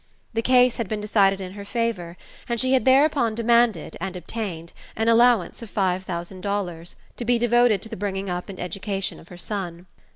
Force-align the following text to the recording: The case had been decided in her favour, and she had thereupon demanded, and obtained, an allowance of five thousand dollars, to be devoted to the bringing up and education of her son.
The 0.33 0.41
case 0.41 0.77
had 0.77 0.87
been 0.89 0.99
decided 0.99 1.39
in 1.41 1.51
her 1.51 1.63
favour, 1.63 2.17
and 2.49 2.59
she 2.59 2.73
had 2.73 2.85
thereupon 2.85 3.35
demanded, 3.35 3.95
and 4.01 4.15
obtained, 4.15 4.73
an 4.95 5.09
allowance 5.09 5.61
of 5.61 5.69
five 5.69 6.05
thousand 6.05 6.41
dollars, 6.41 6.95
to 7.17 7.23
be 7.23 7.37
devoted 7.37 7.83
to 7.83 7.89
the 7.89 7.95
bringing 7.95 8.27
up 8.27 8.49
and 8.49 8.59
education 8.59 9.19
of 9.19 9.27
her 9.27 9.37
son. 9.37 9.85